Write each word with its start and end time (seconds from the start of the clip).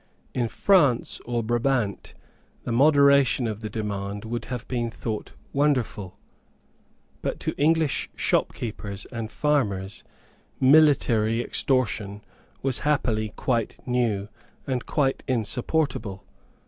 In 0.33 0.47
France 0.47 1.21
or 1.25 1.43
Brabant 1.43 2.15
the 2.63 2.71
moderation 2.71 3.45
of 3.45 3.59
the 3.59 3.69
demand 3.69 4.25
would 4.25 4.45
have 4.45 4.67
been 4.67 4.89
thought 4.89 5.33
wonderful. 5.53 6.17
But 7.21 7.39
to 7.41 7.55
English 7.55 8.09
shopkeepers 8.15 9.05
and 9.11 9.29
farmers 9.29 10.03
military 10.59 11.43
extortion 11.43 12.23
was 12.63 12.79
happily 12.79 13.29
quite 13.35 13.77
new 13.85 14.27
and 14.65 14.87
quite 14.87 15.21
insupportable. 15.27 16.23